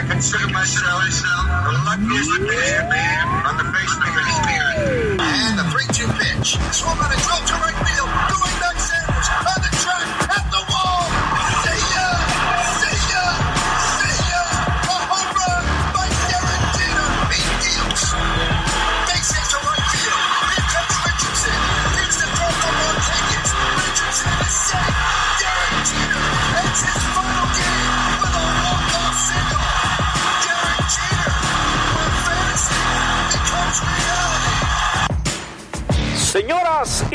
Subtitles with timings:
[0.00, 5.20] I consider myself the luckiest man on the face of the earth.
[5.20, 6.56] And the 3-2 pitch.
[6.72, 7.99] Swung on a drill to right field.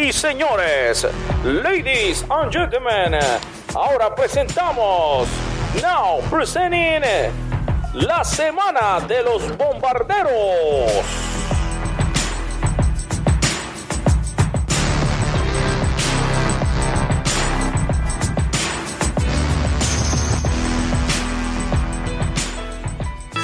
[0.05, 1.07] Y señores,
[1.43, 3.17] ladies and gentlemen,
[3.73, 5.27] ahora presentamos,
[5.81, 7.01] now presenting,
[7.93, 11.03] la semana de los bombarderos.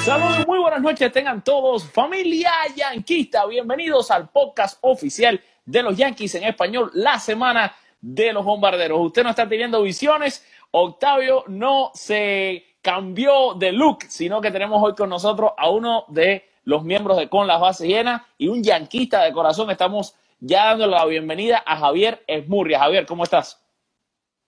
[0.04, 6.34] Saludos, muy buenas noches, tengan todos, familia yanquista, bienvenidos al podcast oficial de los Yankees
[6.34, 9.00] en español, la semana de los bombarderos.
[9.00, 14.94] Usted no está teniendo visiones, Octavio no se cambió de look, sino que tenemos hoy
[14.94, 19.22] con nosotros a uno de los miembros de Con las Bases Llenas y un yanquista
[19.22, 19.70] de corazón.
[19.70, 22.80] Estamos ya dando la bienvenida a Javier Esmurria.
[22.80, 23.60] Javier, ¿cómo estás?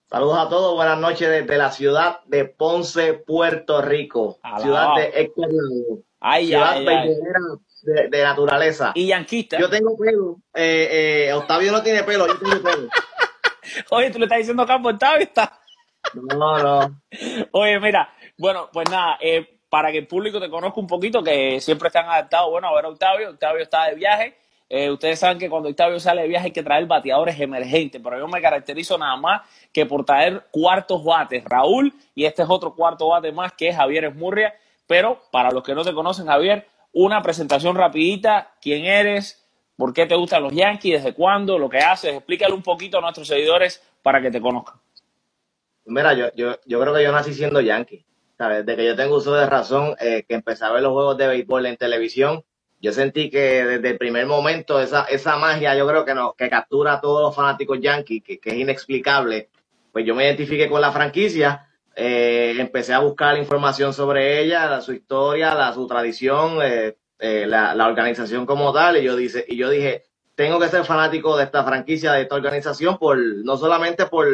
[0.07, 4.39] Saludos a todos, buenas noches desde la ciudad de Ponce, Puerto Rico.
[4.61, 5.49] Ciudad de Héctor.
[6.21, 7.15] Ay, ciudad ay, ay.
[7.85, 8.93] De, de naturaleza.
[8.95, 9.59] Y yanquista.
[9.59, 10.39] Yo tengo pelo.
[10.55, 12.89] Eh, eh, Octavio no tiene pelo, yo tengo pelo.
[13.91, 15.61] Oye, tú le estás diciendo campo Octavio, está.
[16.15, 17.03] No, no.
[17.53, 21.61] Oye, mira, bueno, pues nada, eh, para que el público te conozca un poquito, que
[21.61, 24.37] siempre están adaptados, bueno, a ver a Octavio, Octavio está de viaje.
[24.69, 28.19] Eh, ustedes saben que cuando Octavio sale de viaje hay que traer bateadores emergentes, pero
[28.19, 31.45] yo me caracterizo nada más que por traer cuartos bates.
[31.45, 34.55] Raúl, y este es otro cuarto bate más que es Javier Esmurria.
[34.87, 39.47] Pero para los que no te conocen, Javier, una presentación rapidita, quién eres,
[39.77, 43.01] por qué te gustan los Yankees, desde cuándo, lo que haces, explícale un poquito a
[43.03, 44.77] nuestros seguidores para que te conozcan.
[45.85, 48.05] Mira, yo, yo, yo creo que yo nací siendo yankee.
[48.39, 48.67] ¿sabes?
[48.67, 51.29] Desde que yo tengo uso de razón, eh, que empecé a ver los juegos de
[51.29, 52.45] béisbol en televisión,
[52.81, 56.51] yo sentí que desde el primer momento esa, esa magia, yo creo que, no, que
[56.51, 59.49] captura a todos los fanáticos yankees, que, que es inexplicable,
[59.93, 64.81] pues yo me identifiqué con la franquicia, eh, empecé a buscar información sobre ella, la-
[64.81, 69.57] su historia, la, su tradición, eh, eh, la, organización como tal, y yo, dice, y
[69.57, 74.07] yo dije, tengo que ser fanático de esta franquicia, de esta organización, por no solamente
[74.07, 74.27] por,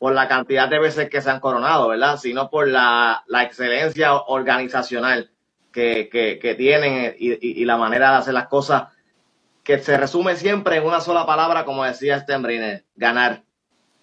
[0.00, 2.16] la cantidad de veces que se han coronado, ¿verdad?
[2.18, 5.30] Sino por la, excelencia organizacional
[5.72, 8.84] que, que, que tienen y, y- la manera de hacer las cosas
[9.64, 13.42] que se resume siempre en una sola palabra, como decía Steinbrenner, ganar.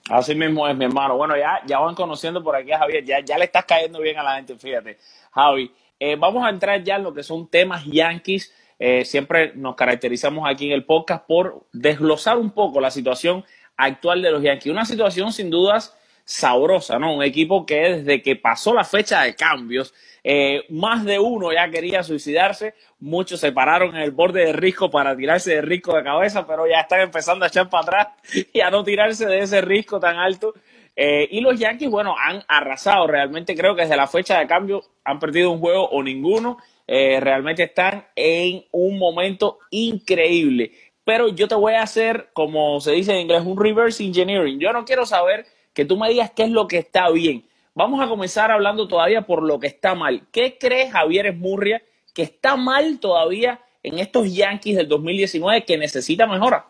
[0.10, 1.18] Así mismo es, mi hermano.
[1.18, 4.18] Bueno, ya, ya van conociendo por aquí a Javier, ya, ya le estás cayendo bien
[4.18, 4.98] a la gente, fíjate.
[5.32, 8.54] Javi, eh, vamos a entrar ya en lo que son temas yankees.
[8.78, 13.44] Eh, siempre nos caracterizamos aquí en el podcast por desglosar un poco la situación
[13.78, 14.72] actual de los Yankees.
[14.72, 17.16] Una situación sin dudas sabrosa, ¿no?
[17.16, 19.94] Un equipo que desde que pasó la fecha de cambios,
[20.24, 24.90] eh, más de uno ya quería suicidarse, muchos se pararon en el borde de risco
[24.90, 28.08] para tirarse de risco de cabeza, pero ya están empezando a echar para atrás
[28.54, 30.54] y a no tirarse de ese risco tan alto.
[30.96, 33.06] Eh, y los Yankees, bueno, han arrasado.
[33.06, 36.58] Realmente creo que desde la fecha de cambio han perdido un juego o ninguno.
[36.88, 40.72] Eh, realmente están en un momento increíble.
[41.04, 44.60] Pero yo te voy a hacer, como se dice en inglés, un reverse engineering.
[44.60, 47.46] Yo no quiero saber que tú me digas qué es lo que está bien.
[47.76, 50.24] Vamos a comenzar hablando todavía por lo que está mal.
[50.32, 56.26] ¿Qué crees, Javier Esmurria, que está mal todavía en estos Yankees del 2019 que necesita
[56.26, 56.66] mejora?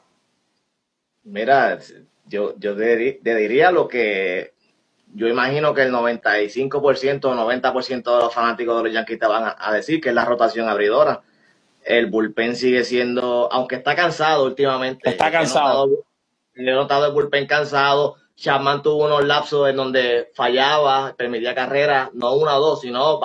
[1.23, 1.79] Mira,
[2.27, 4.53] yo, yo te, di- te diría lo que
[5.13, 9.43] yo imagino que el 95% o 90% de los fanáticos de los Yankees te van
[9.45, 11.21] a, a decir, que es la rotación abridora.
[11.83, 15.07] El bullpen sigue siendo, aunque está cansado últimamente.
[15.09, 15.87] Está he cansado.
[15.87, 16.05] notado-
[16.55, 18.15] He notado el bullpen cansado.
[18.35, 23.19] Chapman tuvo unos lapsos en donde fallaba, permitía carreras, no una o dos, sino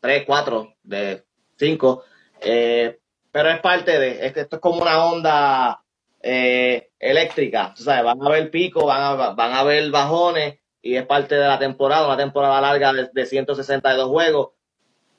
[0.00, 1.24] tres, cuatro, de
[1.56, 2.04] cinco.
[2.40, 2.98] Eh,
[3.30, 5.84] pero es parte de, es que esto es como una onda
[6.20, 11.34] eh, eléctrica, van a haber picos, van a, van a haber bajones y es parte
[11.36, 14.50] de la temporada, una temporada larga de, de 162 juegos.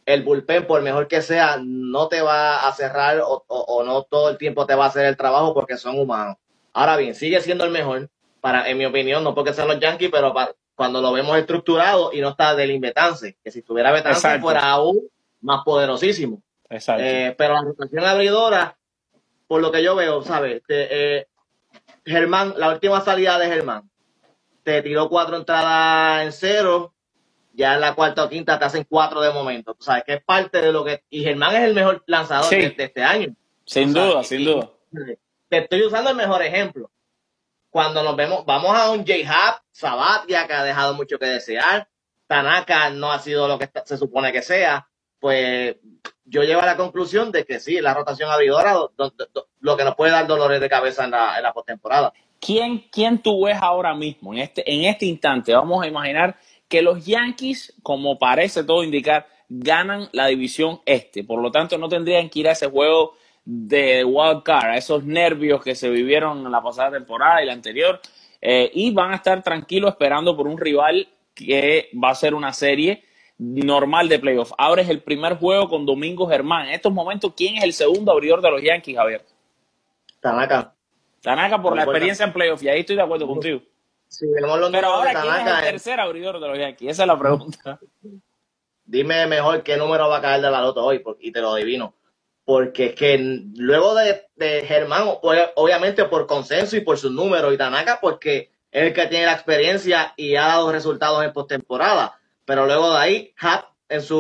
[0.06, 4.04] El bullpen, por mejor que sea, no te va a cerrar o, o- o no
[4.04, 6.38] todo el tiempo te va a hacer el trabajo porque son humanos.
[6.74, 8.10] Ahora bien, sigue siendo el mejor,
[8.46, 12.12] para, en mi opinión, no porque sean los Yankees, pero para- cuando lo vemos estructurado
[12.14, 14.42] y no está del Betance, que si estuviera Betance Exacto.
[14.44, 15.00] fuera aún
[15.42, 16.44] más poderosísimo.
[16.70, 17.02] Exacto.
[17.04, 18.78] Eh, pero la rotación abridora,
[19.48, 20.62] por lo que yo veo, ¿sabes?
[20.68, 21.28] Te- eh,
[22.06, 23.90] Germán, la última salida de Germán,
[24.64, 26.94] te tiró cuatro entradas en cero,
[27.54, 29.74] ya en la cuarta o quinta te hacen cuatro de momento.
[29.74, 31.04] Tú sabes que es parte de lo que.
[31.10, 32.58] Y Germán es el mejor lanzador Sí.
[32.58, 33.34] de, de este año.
[33.66, 34.70] Sin sabes, duda, sin duda.
[35.50, 36.92] Te estoy usando el mejor ejemplo.
[37.76, 41.90] Cuando nos vemos, vamos a un J-Hub, Sabatia, que ha dejado mucho que desear.
[42.26, 44.88] Tanaka no ha sido lo que se supone que sea.
[45.20, 45.76] Pues
[46.24, 49.76] yo llego a la conclusión de que sí, la rotación abridora, do- do- do- lo
[49.76, 52.14] que nos puede dar dolores de cabeza en la, en postemporada.
[52.40, 55.54] ¿Quién, ¿Quién tú ves ahora mismo, en este, en este instante?
[55.54, 56.38] Vamos a imaginar
[56.70, 61.26] que los Yankees, como parece todo indicar, ganan la división este.
[61.26, 65.04] Por lo tanto, no tendrían que ir a ese juego de wild card, a esos
[65.04, 68.02] nervios que se vivieron en la pasada temporada y la anterior.
[68.42, 72.54] eh, y van a estar tranquilos esperando por un rival que va a ser una
[72.54, 73.04] serie
[73.38, 74.52] normal de playoff.
[74.58, 76.68] Ahora es el primer juego con Domingo Germán.
[76.68, 79.26] En estos momentos, ¿quién es el segundo abridor de los Yankees, Javier?
[80.20, 80.74] Tanaka.
[81.22, 83.62] Tanaka por la experiencia en playoff, y ahí estoy de acuerdo contigo.
[84.08, 86.92] Si vemos los Pero ahora, de ¿quién es el Tanaka, tercer abridor de los Yankees?
[86.92, 87.80] Esa es la pregunta.
[88.86, 91.96] dime mejor qué número va a caer de la loto hoy y te lo adivino.
[92.46, 93.18] Porque es que
[93.56, 95.04] luego de, de Germán,
[95.56, 99.34] obviamente por consenso y por sus números, y Tanaka, porque es el que tiene la
[99.34, 102.20] experiencia y ha dado resultados en postemporada.
[102.46, 104.20] Pero luego de ahí, Happ, en su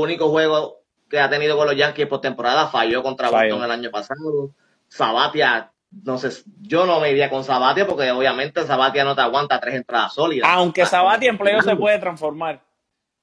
[0.00, 3.28] único juego que ha tenido con los Yankees postemporada, falló contra.
[3.28, 4.50] Boston el año pasado.
[4.88, 5.72] Sabatia,
[6.04, 6.30] no sé,
[6.60, 10.48] yo no me iría con Sabatia porque obviamente Sabatia no te aguanta tres entradas sólidas.
[10.52, 12.60] Aunque Sabati en playoff se puede transformar.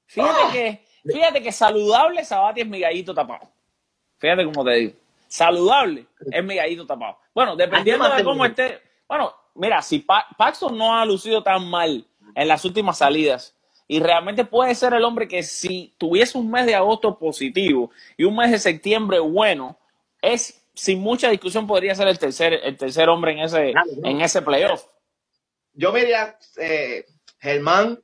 [0.06, 0.50] Fíjate Ah.
[0.52, 3.50] que, fíjate que saludable Sabati es mi gallito tapado.
[4.22, 4.92] Fíjate cómo te digo.
[5.26, 7.18] Saludable es mi gallito tapado.
[7.34, 8.80] Bueno, dependiendo de cómo esté.
[9.08, 13.56] Bueno, mira, si Pa- Paxton no ha lucido tan mal en las últimas salidas
[13.88, 18.22] y realmente puede ser el hombre que si tuviese un mes de agosto positivo y
[18.24, 19.76] un mes de septiembre bueno,
[20.20, 24.20] es sin mucha discusión podría ser el tercer, el tercer hombre en ese, Claro, en
[24.20, 24.84] ese playoff.
[25.74, 27.06] Yo me iría eh,
[27.40, 27.98] Germán,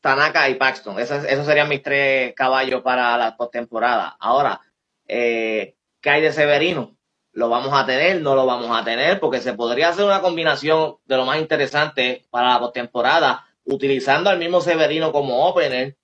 [0.00, 0.98] Tanaka y Paxton.
[0.98, 4.16] Esos, esos serían mis tres caballos para la postemporada.
[4.20, 4.60] Ahora,
[5.08, 6.96] eh, ¿qué hay de Severino?
[7.32, 8.20] ¿Lo vamos a tener?
[8.20, 9.18] ¿No lo vamos a tener?
[9.18, 14.38] Porque se podría hacer una combinación de lo más interesante para la postemporada, utilizando al
[14.38, 15.96] mismo Severino como opener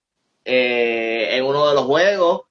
[0.45, 2.43] eh, en uno de los juegos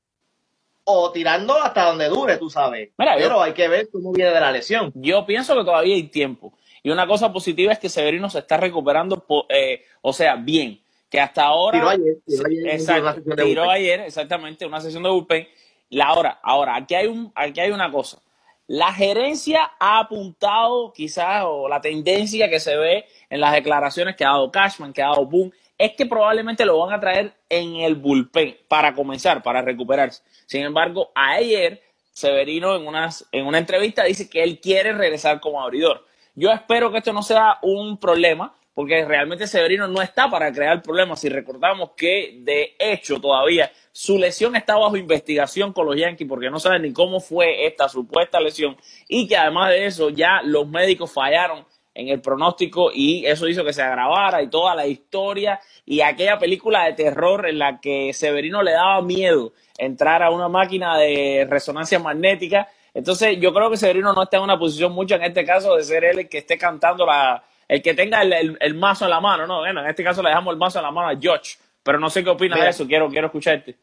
[0.86, 2.90] o tirando hasta donde dure, tú sabes.
[2.98, 4.92] Mira, yo- Pero hay que ver cómo viene de la lesión.
[4.96, 6.54] Yo pienso que todavía hay tiempo.
[6.82, 10.82] Y una cosa positiva es que Severino se está recuperando, eh, o sea, bien.
[11.10, 11.80] Que hasta ahora.
[11.80, 15.10] Tiró ayer, tiró ayer en Exacto, una sesión de tiró ayer, exactamente, una sesión de
[15.10, 15.48] bullpen.
[15.90, 18.20] La ahora, ahora, aquí hay, un, aquí hay una cosa.
[18.68, 24.24] La gerencia ha apuntado, quizás, o la tendencia que se ve en las declaraciones que
[24.24, 27.78] ha dado Cashman, que ha dado Boone, es que probablemente lo van a traer en
[27.78, 30.22] el bullpen para comenzar, para recuperarse.
[30.46, 31.82] Sin embargo, ayer
[32.12, 36.06] Severino en, unas, en una entrevista dice que él quiere regresar como abridor.
[36.36, 40.82] Yo espero que esto no sea un problema, porque realmente Severino no está para crear
[40.82, 41.20] problemas.
[41.20, 46.50] Si recordamos que de hecho todavía su lesión está bajo investigación con los Yankees porque
[46.50, 48.78] no saben ni cómo fue esta supuesta lesión
[49.10, 53.66] y que además de eso ya los médicos fallaron en el pronóstico y eso hizo
[53.66, 58.14] que se agravara y toda la historia y aquella película de terror en la que
[58.14, 62.70] Severino le daba miedo entrar a una máquina de resonancia magnética.
[62.94, 65.84] Entonces yo creo que Severino no está en una posición mucho en este caso de
[65.84, 69.12] ser él el que esté cantando la, el que tenga el, el- el mazo en
[69.12, 69.60] la mano, ¿no?
[69.60, 72.10] Bueno, en este caso le dejamos el mazo en la mano a George, pero no
[72.10, 72.66] sé qué opina Mira.
[72.66, 73.78] de eso, quiero, quiero escucharte.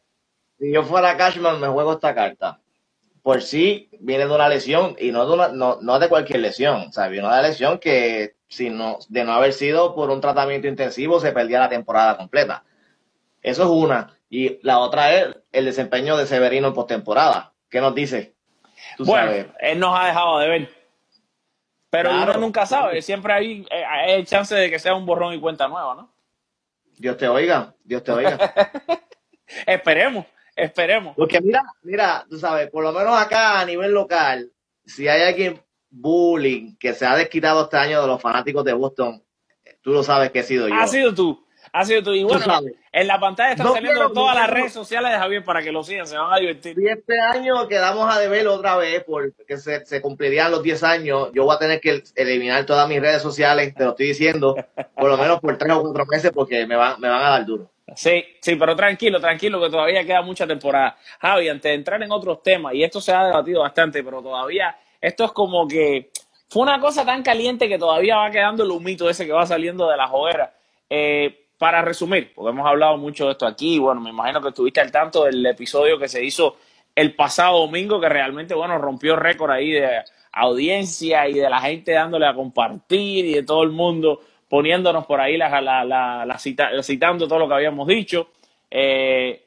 [0.59, 2.59] Si yo fuera Cashman, me juego esta carta.
[3.23, 6.85] Por sí viene de una lesión y no de, una, no, no de cualquier lesión.
[6.89, 10.21] O sea, viene de una lesión que, si no, de no haber sido por un
[10.21, 12.63] tratamiento intensivo, se perdía la temporada completa.
[13.41, 14.13] Eso es una.
[14.29, 17.53] Y la otra es el desempeño de Severino en postemporada.
[17.69, 18.33] ¿Qué nos dice?
[18.97, 19.47] Tú Bueno, sabes.
[19.59, 20.76] él nos ha dejado de ver.
[21.89, 22.31] Pero Claro.
[22.31, 25.67] uno nunca sabe, siempre hay, eh, hay chance de que sea un borrón y cuenta
[25.67, 26.13] nueva, ¿no?
[26.97, 28.37] Dios te oiga, Dios te oiga.
[29.65, 30.25] Esperemos,
[30.55, 31.15] esperemos.
[31.15, 34.51] Porque mira, mira, tú sabes, por lo menos acá a nivel local,
[34.85, 39.23] si hay alguien bullying que se ha desquitado este año de los fanáticos de Boston,
[39.81, 40.75] tú lo sabes que he sido yo.
[40.75, 42.13] Ha sido tú, ha sido tú.
[42.13, 42.45] Y bueno,
[42.91, 45.61] en la pantalla están No saliendo quiero- todas no las redes sociales de Javier para
[45.61, 46.75] que lo sigan, se van a divertir.
[46.75, 51.29] Si este año quedamos a deber otra vez porque se, se cumplirían los 10 años,
[51.33, 54.55] yo voy a tener que eliminar todas mis redes sociales, te lo estoy diciendo,
[54.95, 57.45] por lo menos por 3 o 4 meses porque me van, me van a dar
[57.45, 57.69] duro.
[57.95, 60.97] Sí, sí, pero tranquilo, tranquilo, que todavía queda mucha temporada.
[61.21, 64.75] Javi, antes de entrar en otros temas, y esto se ha debatido bastante, pero todavía
[64.99, 66.09] esto es como que
[66.49, 69.89] fue una cosa tan caliente que todavía va quedando el humito ese que va saliendo
[69.89, 70.53] de la hoguera.
[70.89, 74.79] Eh, para resumir, porque hemos hablado mucho de esto aquí, bueno, me imagino que estuviste
[74.79, 76.57] al tanto del episodio que se hizo
[76.95, 81.93] el pasado domingo, que realmente, bueno, rompió récord ahí de audiencia y de la gente
[81.93, 85.83] dándole a compartir y de todo el mundo poniéndonos por ahí la, la,
[86.25, 88.29] la, citando todo lo que habíamos dicho.
[88.69, 89.45] Eh,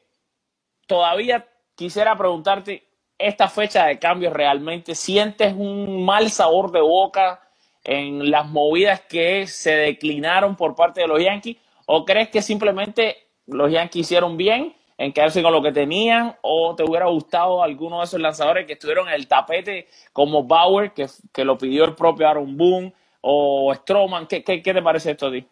[0.87, 2.85] todavía quisiera preguntarte,
[3.19, 7.41] esta fecha de cambio realmente, ¿sientes un mal sabor de boca
[7.85, 11.57] en las movidas que se declinaron por parte de los Yankees?
[11.93, 13.17] ¿O crees que simplemente
[13.49, 16.37] los Yankees hicieron bien en quedarse con lo que tenían?
[16.41, 20.93] ¿O te hubiera gustado alguno de esos lanzadores que estuvieron en el tapete como Bauer,
[20.93, 24.29] que, que lo pidió el propio Aaron Boone, o Stroman?
[24.29, 25.45] ¿Qué, qué, qué te parece esto a ti?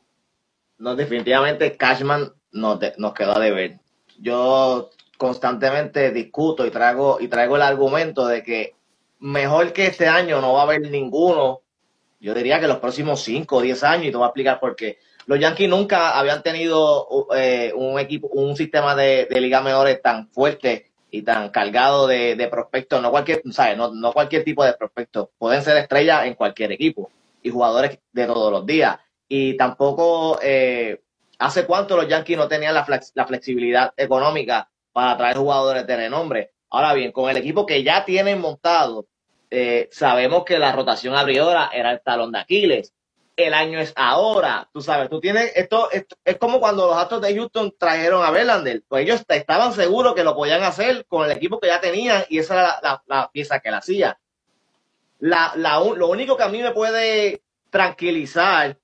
[0.79, 3.81] No, definitivamente Cashman nos, nos quedó a deber.
[4.21, 8.77] Yo constantemente discuto y traigo, y traigo el argumento de que
[9.19, 11.63] mejor que este año no va a haber ninguno,
[12.21, 14.77] yo diría que los próximos 5 o 10 años, y te voy a explicar por
[14.77, 14.99] qué.
[15.29, 20.29] Los Yankees nunca habían tenido eh, un equipo, un sistema de, de liga menores tan
[20.31, 23.77] fuerte y tan cargado de, prospectos, no cualquier, ¿sabes?
[23.77, 27.11] No, cualquier tipo de prospectos, pueden ser estrellas en cualquier equipo
[27.43, 28.99] y jugadores de todos los días.
[29.29, 31.03] Y tampoco, eh,
[31.39, 34.69] ¿hace cuánto los Yankees no tenían la, la flexibilidad económica
[34.99, 36.53] para traer jugadores de renombre.
[36.71, 39.07] Ahora bien, con el equipo que ya tienen montado,
[39.49, 42.93] eh, sabemos que la rotación abridora era el talón de Aquiles.
[43.39, 47.37] El año es ahora, tú sabes, tú tienes esto, es como cuando los Astros de
[47.37, 51.61] Houston trajeron a Verlander, pues ellos estaban seguros que lo podían hacer con el equipo
[51.61, 54.19] que ya tenían y esa era la, pieza que la hacía.
[55.21, 58.77] La, lo único que a mí me puede tranquilizar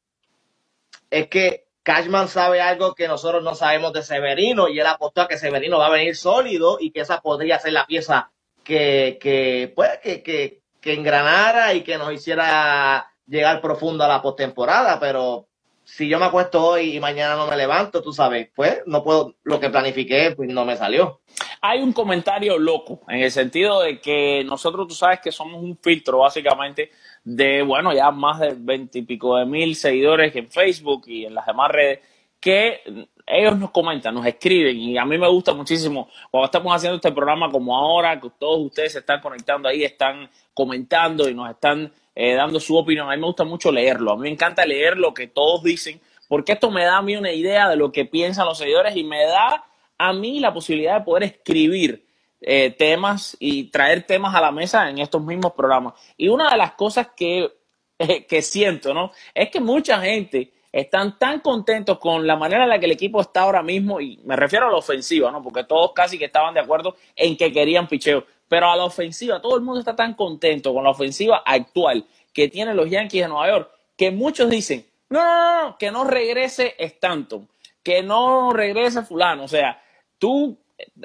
[1.11, 5.29] es que Cashman sabe algo que nosotros no sabemos de Severino y él apostó a
[5.29, 8.31] que Severino va a venir sólido y que esa podría ser la pieza
[8.63, 14.23] que, que, pues, que, que, que engranara y que nos hiciera llegar profundo a la
[14.23, 15.47] postemporada, pero
[15.85, 19.35] si yo me acuesto hoy y mañana no me levanto, tú sabes, pues no puedo,
[19.45, 21.21] lo que planifiqué, pues no me salió.
[21.61, 25.77] Hay un comentario loco, en el sentido de que nosotros, tú sabes que somos un
[25.77, 26.91] filtro básicamente
[27.23, 31.71] de, bueno, ya más de veintipico de mil seguidores en Facebook y en las demás
[31.71, 32.01] redes,
[32.41, 32.81] que
[33.27, 37.13] ellos nos comentan, nos escriben y a mí me gusta muchísimo cuando estamos haciendo este
[37.13, 41.91] programa como ahora, que todos ustedes se están conectando ahí, están comentando y nos están
[42.15, 43.09] eh, dando su opinión.
[43.09, 46.01] A mí me gusta mucho leerlo, a mí me encanta leer lo que todos dicen,
[46.29, 49.05] porque esto me da a mí una idea de lo que piensan los seguidores y
[49.05, 49.65] me da
[49.97, 52.05] a mí la posibilidad de poder escribir
[52.41, 55.95] eh, temas y traer temas a la mesa en estos mismos programas.
[56.19, 57.51] Y una de las cosas que,
[58.29, 59.13] que siento, ¿no?
[59.33, 63.21] Es que mucha gente están tan contentos con la manera en la que el equipo
[63.21, 65.41] está ahora mismo, y me refiero a la ofensiva, ¿no?
[65.41, 68.25] Porque todos casi que estaban de acuerdo en que querían picheo.
[68.49, 72.49] Pero a la ofensiva, todo el mundo está tan contento con la ofensiva actual que
[72.49, 76.75] tienen los Yankees de Nueva York, que muchos dicen, no, no, no, que no regrese
[76.77, 77.49] Stanton,
[77.81, 79.45] que no regrese fulano.
[79.45, 79.81] O sea,
[80.19, 80.59] tú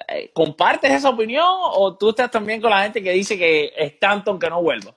[0.08, 4.00] eh, ¿compartes esa opinión o tú estás también con la gente que dice que es
[4.00, 4.96] tanto que no vuelva?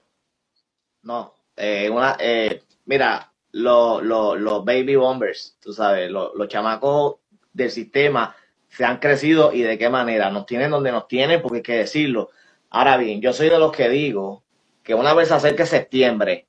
[1.03, 7.17] No, eh, eh, mira, los baby bombers, tú sabes, los chamacos
[7.53, 8.35] del sistema
[8.67, 10.31] se han crecido y de qué manera.
[10.31, 12.31] Nos tienen donde nos tienen porque hay que decirlo.
[12.69, 14.43] Ahora bien, yo soy de los que digo
[14.81, 16.47] que una vez acerque septiembre,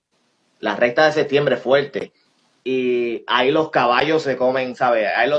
[0.60, 2.12] la recta de septiembre fuerte,
[2.64, 5.06] y ahí los caballos se comen, ¿sabes?
[5.14, 5.30] Ahí,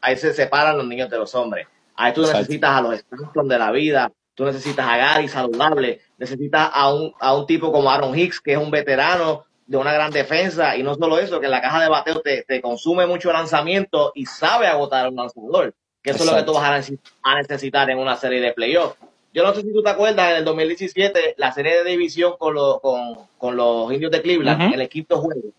[0.00, 1.66] ahí se separan los niños de los hombres
[2.00, 6.70] Ahí tú necesitas a los Stanton de la vida, tú necesitas a Gary saludable, necesitas
[6.72, 10.10] a un, a un tipo como Aaron Hicks, que es un veterano de una gran
[10.10, 13.30] defensa, y no solo eso, que en la caja de bateo te, te consume mucho
[13.30, 16.90] lanzamiento y sabe agotar a un lanzador, que eso es lo que tú vas
[17.22, 18.96] a necesitar en una serie de playoffs.
[19.34, 22.56] Yo no sé si tú te acuerdas, en el 2017, la serie de división con,
[22.80, 25.50] con, con los indios de Cleveland, el quinto juego,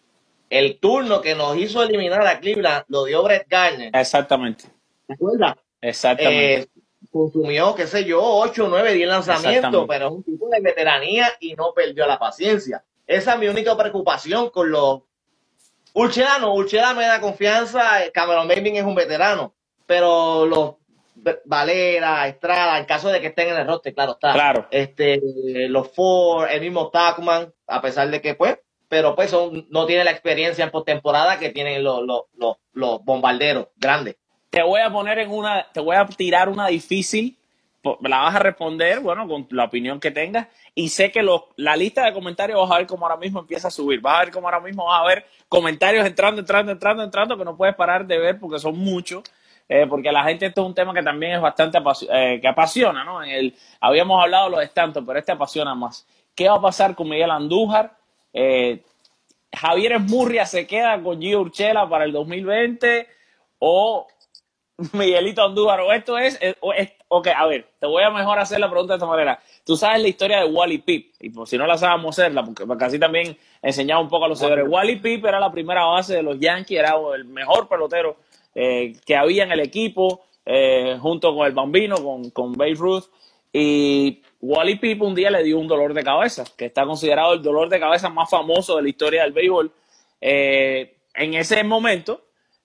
[0.49, 3.91] el turno que nos hizo eliminar a Cleveland lo dio Brett Garner.
[3.93, 4.65] Exactamente.
[5.05, 5.55] ¿Te acuerdas?
[5.81, 6.61] Exactamente.
[6.61, 6.67] Eh,
[7.11, 11.53] consumió, qué sé yo, 8, 9, 10 lanzamientos, pero es un tipo de veteranía y
[11.53, 12.83] no perdió la paciencia.
[13.09, 15.01] Esa es mi única preocupación con los
[15.93, 17.81] Urchela Urchela me da confianza,
[18.13, 19.55] Cameron Maybin es un veterano,
[19.87, 20.75] pero los
[21.45, 24.31] Valera, Estrada, en caso de que estén en el roster, claro está.
[24.31, 24.67] Claro.
[24.69, 25.19] Este,
[25.67, 30.03] los Ford, el mismo Tacman, a pesar de que pues, pero pues son, no tiene
[30.03, 34.17] la experiencia en postemporada que tienen los, los, los, los bombarderos grandes
[34.49, 37.37] te voy a poner en una, te voy a tirar una difícil,
[38.01, 42.05] la vas a responder, bueno, con la opinión que tengas, y sé que la lista
[42.05, 44.48] de comentarios vas a ver cómo ahora mismo empieza a subir, vas a ver cómo
[44.48, 48.17] ahora mismo vas a ver comentarios entrando, entrando, entrando, entrando, que no puedes parar de
[48.17, 49.24] ver porque son muchos,
[49.67, 51.77] eh, porque la gente esto es un tema que también es bastante
[52.12, 53.24] eh, que apasiona, ¿no?
[53.24, 56.07] En el, habíamos hablado de los estantos, pero este apasiona más.
[56.36, 57.95] ¿Qué va a pasar con Miguel Andújar?
[58.33, 58.83] Eh,
[59.53, 63.07] Javier Esmurria se queda con Gio Urchela para el 2020
[63.59, 64.07] o
[64.93, 66.39] Miguelito Andújar, o esto es,
[67.09, 69.39] ok, a ver, te voy a mejor hacer la pregunta de esta manera.
[69.65, 72.85] Tú sabes la historia de Wally Pip, y por si no la sabemos hacerla, porque,
[72.85, 74.65] así también enseñaba un poco a los seguidores.
[74.69, 78.15] Wally Pip era la primera base de los Yankees, era el mejor pelotero
[78.55, 83.05] eh, que había en el equipo, eh, junto con el Bambino, con, con Babe Ruth,
[83.51, 87.41] y Wally Pip un día le dio un dolor de cabeza, que está considerado el
[87.41, 89.71] dolor de cabeza más famoso de la historia del béisbol.
[90.21, 92.21] Eh, en ese momento,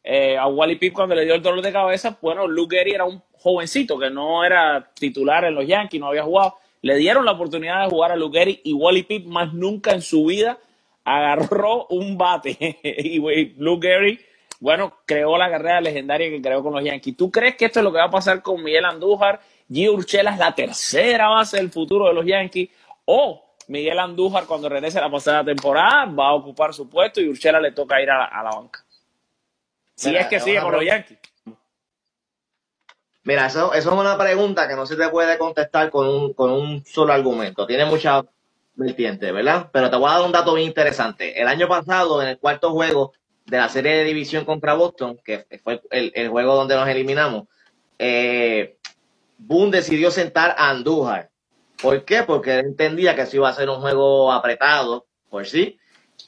[0.07, 3.07] eh, a Wally Pip cuando le dio el dolor de cabeza, bueno, Luke Gehry era
[3.07, 6.59] un jovencito que no era titular en los Yankees, no había jugado.
[6.83, 10.03] Le dieron la oportunidad de jugar a Luke Gehry y Wally Pip más nunca en
[10.03, 10.59] su vida
[11.05, 12.79] agarró un bate.
[12.83, 14.21] y Luke Gehry,
[14.61, 17.17] bueno, creó la carrera legendaria que creó con los Yankees.
[17.17, 19.41] ¿Tú crees que esto es lo que va a pasar con Miguel Andújar?
[19.73, 22.69] Gio Urchela es la tercera base del futuro de los Yankees.
[23.07, 27.59] O Miguel Andújar, cuando regrese la pasada temporada, va a ocupar su puesto y Urchela
[27.59, 28.85] le toca ir a la banca.
[29.95, 30.85] Si Mira, es que sigue con los.
[30.85, 31.19] Yankees.
[33.23, 36.53] Mira, eso, eso es una pregunta que no se te puede contestar con un, con
[36.53, 37.67] un solo argumento.
[37.67, 38.25] Tiene muchas
[38.75, 39.71] vertientes, ¿verdad?
[39.73, 41.41] Pero te voy a dar un dato bien interesante.
[41.41, 43.13] El año pasado, en el cuarto juego
[43.47, 47.45] de la serie de división contra Boston, que fue el, el juego donde nos eliminamos,
[47.99, 48.77] eh,
[49.39, 51.31] Boone decidió sentar a Andújar.
[51.81, 52.23] ¿Por qué?
[52.23, 55.79] Porque él entendía que eso iba a ser un juego apretado por sí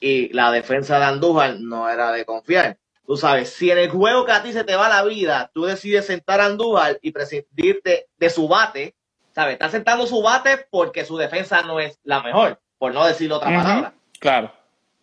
[0.01, 2.79] y la defensa de Andújar no era de confiar.
[3.07, 5.65] Tú sabes, si en el juego que a ti se te va la vida, tú
[5.65, 8.95] decides sentar a Andújar y prescindirte de su bate,
[9.35, 9.55] ¿sabes?
[9.55, 13.49] Está sentando su bate porque su defensa no es la mejor, por no decir otra
[13.63, 13.95] palabra.
[14.19, 14.51] Claro.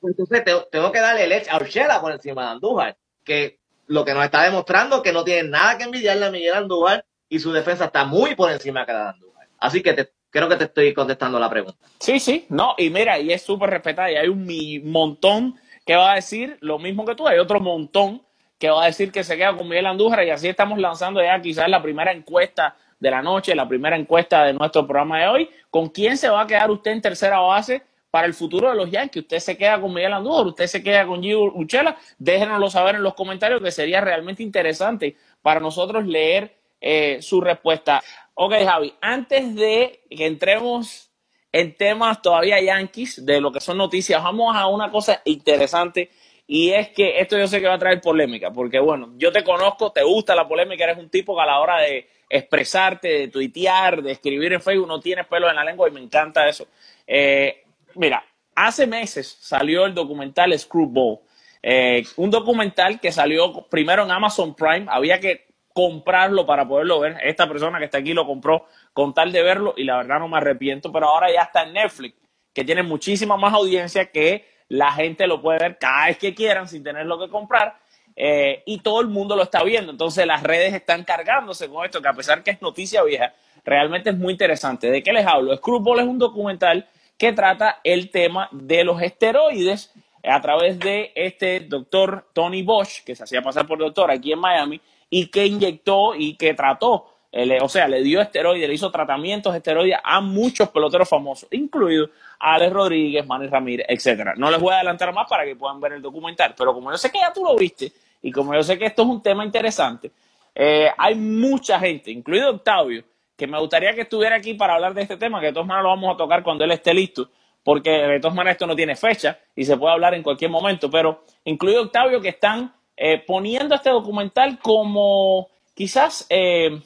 [0.01, 4.13] Entonces te- tengo que darle leche a Urshela por encima de Andújar, que lo que
[4.13, 7.85] nos está demostrando que no tiene nada que envidiarle a Miguel Andújar y su defensa
[7.85, 9.47] está muy por encima que la de Andújar.
[9.59, 11.77] Así que te- creo que te estoy contestando la pregunta.
[12.01, 14.45] Sí, sí, no, y mira, y es súper respetada, y hay un
[14.91, 18.21] montón que va a decir lo mismo que tú, hay otro montón
[18.57, 21.41] que va a decir que se queda con Miguel Andújar, y así estamos lanzando ya
[21.41, 25.49] quizás la primera encuesta de la noche, la primera encuesta de nuestro programa de hoy.
[25.69, 28.89] ¿Con quién se va a quedar usted en tercera base para el futuro de los
[28.89, 29.23] Yankees?
[29.23, 30.47] ¿Usted se queda con Miguel Andújar?
[30.47, 31.97] ¿Usted se queda con Gio Urchela?
[32.17, 38.01] Déjenoslo saber en los comentarios, que sería realmente interesante para nosotros leer eh, su respuesta.
[38.35, 41.11] Ok, Javi, antes de que entremos
[41.53, 46.09] en temas todavía yankees, de lo que son noticias, vamos a una cosa interesante
[46.47, 49.43] y es que esto yo sé que va a traer polémica, porque bueno, yo te
[49.43, 53.27] conozco, te gusta la polémica, eres un tipo que a la hora de expresarte, de
[53.27, 56.67] tuitear, de escribir en Facebook, no tienes pelos en la lengua y me encanta eso.
[57.05, 57.63] Eh,
[57.95, 61.19] mira, hace meses salió el documental Screwball,
[61.61, 67.17] eh, un documental que salió primero en Amazon Prime, había que comprarlo para poderlo ver.
[67.23, 70.27] Esta persona que está aquí lo compró con tal de verlo y la verdad no
[70.27, 72.15] me arrepiento, pero ahora ya está en Netflix,
[72.53, 76.67] que tiene muchísima más audiencia que la gente lo puede ver cada vez que quieran
[76.67, 77.77] sin tenerlo que comprar
[78.15, 79.91] eh, y todo el mundo lo está viendo.
[79.91, 83.33] Entonces las redes están cargándose con esto, que a pesar que es noticia vieja,
[83.63, 84.89] realmente es muy interesante.
[84.89, 85.55] ¿De qué les hablo?
[85.55, 91.61] Screwball es un documental que trata el tema de los esteroides a través de este
[91.61, 94.81] doctor Tony Bosch, que se hacía pasar por doctor aquí en Miami,
[95.15, 99.53] y que inyectó y que trató, eh, o sea, le dio esteroides, le hizo tratamientos
[99.53, 104.33] de esteroides a muchos peloteros famosos, incluidos Alex Rodríguez, Manny Ramírez, etcétera.
[104.35, 106.97] No les voy a adelantar más para que puedan ver el documental, pero como yo
[106.97, 107.91] sé que ya tú lo viste
[108.23, 110.09] y como yo sé que esto es un tema interesante,
[110.55, 113.03] eh, hay mucha gente, incluido Octavio,
[113.37, 115.83] que me gustaría que estuviera aquí para hablar de este tema, que de todas maneras
[115.83, 117.29] lo vamos a tocar cuando él esté listo,
[117.63, 120.89] porque de todas maneras esto no tiene fecha y se puede hablar en cualquier momento,
[120.89, 126.81] pero incluido Octavio que están eh, poniendo este documental como quizás eh,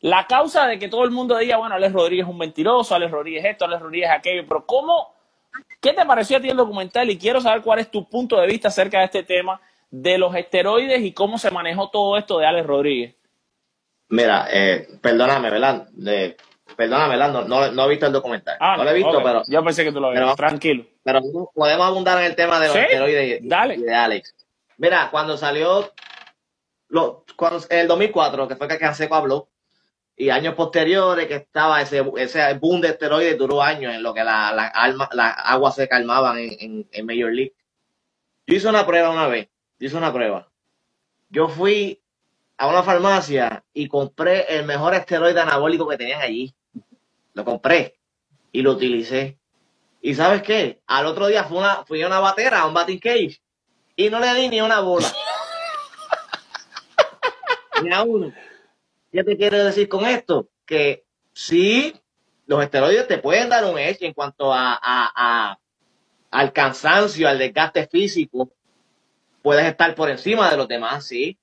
[0.00, 3.10] la causa de que todo el mundo diga, bueno, Alex Rodríguez es un mentiroso, Alex
[3.10, 5.14] Rodríguez esto, Alex Rodríguez aquello, pero ¿cómo,
[5.80, 7.08] qué te pareció a ti el documental?
[7.10, 10.34] Y quiero saber cuál es tu punto de vista acerca de este tema de los
[10.34, 13.14] esteroides y cómo se manejó todo esto de Alex Rodríguez.
[14.08, 15.88] Mira, eh, perdóname, ¿verdad?
[16.76, 17.32] Perdóname, ¿verdad?
[17.32, 18.56] No, no, no he visto el documental.
[18.60, 20.36] Ah, no lo he visto, pero, Yo pensé que tú lo habías.
[20.36, 20.84] Tranquilo.
[21.02, 21.20] pero
[21.54, 23.74] podemos abundar en el tema de los Sí, esteroides y, dale.
[23.76, 24.34] y de Alex.
[24.78, 25.92] Mira, cuando salió,
[26.88, 27.24] lo,
[27.70, 29.48] el 2004, que fue que Canseco habló,
[30.16, 34.22] y años posteriores que estaba ese, ese boom de esteroides duró años en lo que
[34.22, 37.54] la, la, la agua se calmaban en, en, en Major League.
[38.46, 40.48] Yo hice una prueba una vez, yo hice una prueba.
[41.30, 42.00] Yo fui
[42.56, 46.54] a una farmacia y compré el mejor esteroide anabólico que tenían allí.
[47.32, 47.98] Lo compré
[48.52, 49.38] y lo utilicé.
[50.00, 50.80] ¿Y sabes qué?
[50.86, 53.40] Al otro día fui, una, fui a una batera, a un batting cage,
[53.96, 55.12] y no le di ni una bola.
[57.82, 58.32] ni a uno.
[59.12, 60.48] ¿Qué te quiero decir con esto?
[60.66, 61.94] Que sí,
[62.46, 65.58] los esteroides te pueden dar un edge en cuanto a, a-
[66.30, 68.50] al cansancio, al desgaste físico.
[69.42, 71.38] Puedes estar por encima de los demás, sí.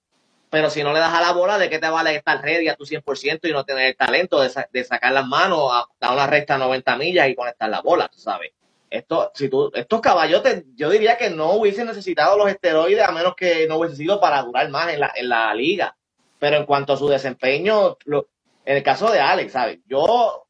[0.50, 2.76] pero si no le das a la bola, ¿de qué te vale estar ready a
[2.76, 6.28] tu 100% y no tener el talento de, de sacar las manos a, a una
[6.28, 8.52] recta 90 millas y conectar la bola, tú sabes?
[8.92, 13.36] Esto, si tú, estos caballotes, yo diría que no hubiesen necesitado los esteroides a menos
[13.36, 15.96] que no hubiese sido para durar más en la, en la liga.
[16.38, 18.28] Pero en cuanto a su desempeño, lo-
[18.66, 19.80] en el caso de Alex, ¿sabes?
[19.88, 20.46] Yo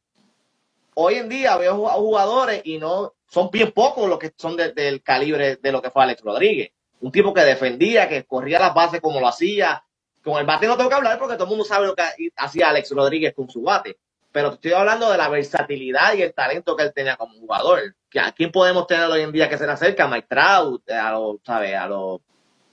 [0.94, 4.72] hoy en día veo ju- jugadores y no son bien pocos los que son de-
[4.72, 6.72] del calibre de lo que fue Alex Rodríguez.
[7.00, 9.84] Un tipo que defendía, que corría las bases como lo hacía.
[10.22, 12.02] Con el bate no tengo que hablar porque todo el mundo sabe lo que
[12.36, 13.98] hacía Alex Rodríguez con su bate.
[14.32, 17.94] Pero estoy hablando de la versatilidad y el talento que él tenía como jugador.
[18.20, 20.04] ¿A quién podemos tener hoy en día que se le acerca?
[20.04, 21.74] A Mike Trout, a los, ¿sabes?
[21.76, 22.20] A los,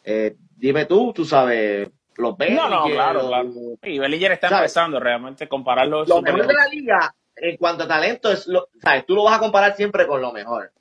[0.04, 3.50] eh, dime tú, tú sabes, los No, no, Bellinger, claro, los- claro.
[3.84, 4.62] Y Bellinger está ¿Sabes?
[4.76, 6.04] empezando realmente compararlo.
[6.04, 9.24] es lo mejor de la liga en cuanto a talento es lo, sabes, tú lo
[9.24, 10.72] vas a comparar siempre con lo mejor.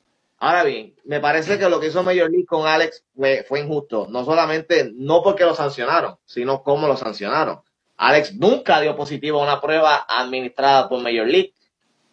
[0.41, 4.07] Ahora bien, me parece que lo que hizo Major League con Alex fue, fue injusto,
[4.09, 7.61] no solamente no porque lo sancionaron, sino cómo lo sancionaron.
[7.99, 11.53] Alex nunca dio positivo a una prueba administrada por Major League.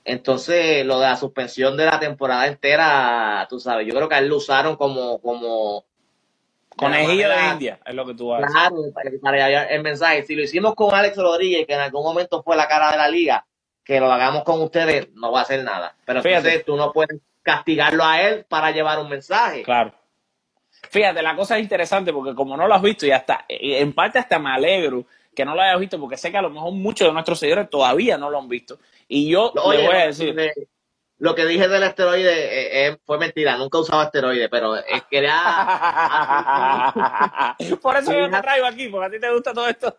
[0.03, 4.19] Entonces, lo de la suspensión de la temporada entera, tú sabes, yo creo que a
[4.19, 5.83] él lo usaron como, como
[6.75, 8.47] Conejillo de manera- India, es lo que tú decir.
[8.51, 10.23] Claro, para, para llevar el mensaje.
[10.23, 13.07] Si lo hicimos con Alex Rodríguez, que en algún momento fue la cara de la
[13.07, 13.45] liga,
[13.83, 15.95] que lo hagamos con ustedes, no va a hacer nada.
[16.05, 16.37] Pero Fíjate.
[16.49, 19.63] entonces tú no puedes castigarlo a él para llevar un mensaje.
[19.63, 19.93] Claro.
[20.89, 23.93] Fíjate, la cosa es interesante porque como no lo has visto y hasta, eh, en
[23.93, 26.71] parte hasta me alegro que no lo hayas visto porque sé que a lo mejor
[26.73, 28.79] muchos de nuestros seguidores todavía no lo han visto.
[29.07, 30.51] Y yo Oye, le voy a decir, eh,
[31.19, 35.17] lo que dije del esteroide eh, eh, fue mentira, nunca usaba esteroide, pero es que
[35.19, 37.13] era
[37.81, 39.97] por eso yo te traigo aquí, porque a ti te gusta todo esto.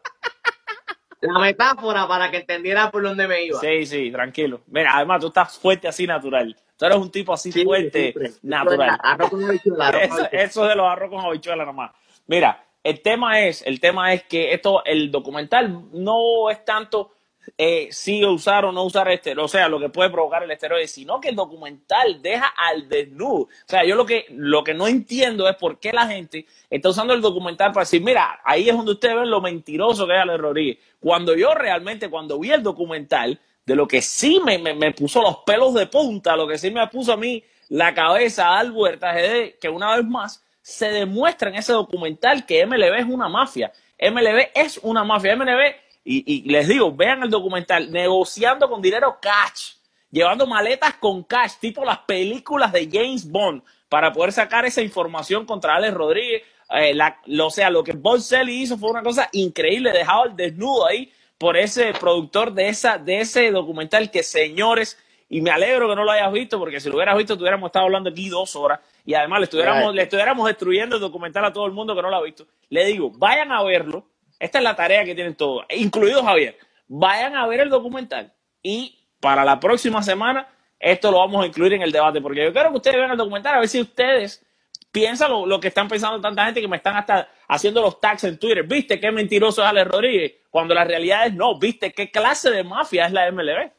[1.20, 3.60] la metáfora para que entendieran por dónde me iba.
[3.60, 4.60] Sí, sí, tranquilo.
[4.66, 6.56] Mira, además tú estás fuerte así natural.
[6.76, 8.32] Tú eres un tipo así Sí, fuerte, siempre.
[8.42, 8.98] natural.
[9.02, 10.44] Arroz con habichuela, arroz con Eso, habichuela.
[10.44, 11.92] eso de los arroz con habichuela nomás.
[12.26, 17.10] Mira, el tema es, el tema es que esto, el documental no es tanto
[17.58, 20.86] eh, si usar o no usar este, o sea, lo que puede provocar el esteroide,
[20.86, 23.42] sino que el documental deja al desnudo.
[23.42, 26.90] O sea, yo lo que, lo que no entiendo es por qué la gente está
[26.90, 30.20] usando el documental para decir, mira, ahí es donde ustedes ven lo mentiroso que es
[30.20, 30.78] Ale Rodríguez.
[31.00, 35.20] Cuando yo realmente, cuando vi el documental, de lo que sí me, me, me puso
[35.20, 39.12] los pelos de punta, lo que sí me puso a mí la cabeza al Huerta
[39.12, 43.70] GD, que una vez más se demuestra en ese documental que MLB es una mafia.
[44.00, 45.36] MLB es una mafia.
[45.36, 49.74] MLB, y, les digo, vean el documental, negociando con dinero cash,
[50.10, 55.46] llevando maletas con cash, tipo las películas de James Bond, para poder sacar esa información
[55.46, 56.42] contra Alex Rodríguez.
[56.70, 60.22] Eh, la- lo, o sea, lo que Bob Selly hizo fue una cosa increíble, dejado
[60.22, 64.98] al desnudo ahí por ese productor de, esa, de ese documental que, señores,
[65.28, 67.84] y me alegro que no lo hayas visto, porque si lo hubieras visto, tuviéramos estado
[67.84, 71.64] hablando aquí dos horas y además le estuviéramos, le estuviéramos destruyendo el documental a todo
[71.64, 72.46] el mundo que no lo ha visto.
[72.68, 74.04] Le digo, vayan a verlo.
[74.38, 76.58] Esta es la tarea que tienen todos, incluido Javier.
[76.88, 81.72] Vayan a ver el documental y para la próxima semana esto lo vamos a incluir
[81.72, 84.44] en el debate, porque yo quiero que ustedes vean el documental a ver si ustedes
[84.90, 88.24] piensan lo, lo que están pensando tanta gente que me están hasta haciendo los tags
[88.24, 88.64] en Twitter.
[88.64, 90.34] ¿Viste qué mentiroso es Alex Rodríguez?
[90.50, 91.58] Cuando la realidad es no.
[91.58, 93.70] ¿Viste qué clase de mafia es la MLB?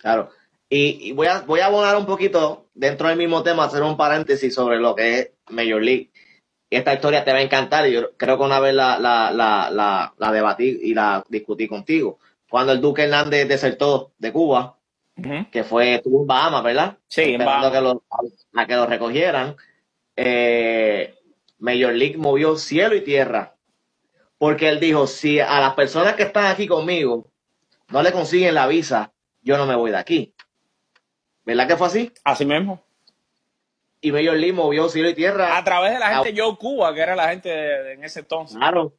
[0.00, 0.30] Claro.
[0.70, 3.96] Y, y voy, a, voy a abonar un poquito dentro del mismo tema, hacer un
[3.96, 6.10] paréntesis sobre lo que es Major League.
[6.70, 9.30] Y esta historia te va a encantar y yo creo que una vez la, la,
[9.30, 12.18] la, la, la debatí y la discutí contigo.
[12.50, 14.78] Cuando el Duque Hernández desertó de Cuba,
[15.50, 16.98] que fue, estuvo en Bahamas, ¿verdad?
[17.08, 18.04] Sí, en Esperando a que, lo,
[18.54, 19.56] a que lo recogieran.
[20.14, 21.14] Eh,
[21.58, 23.56] Major League movió cielo y tierra.
[24.36, 27.30] Porque él dijo, si a las personas que están aquí conmigo
[27.88, 30.34] no le consiguen la visa, yo no me voy de aquí.
[31.48, 32.12] ¿Verdad que fue así?
[32.24, 32.84] Así mismo.
[34.02, 35.56] Y Major League movió cielo y tierra.
[35.56, 38.20] A través de la gente Joe Cuba, que era la gente de, de en ese
[38.20, 38.56] entonces.
[38.58, 38.92] Claro.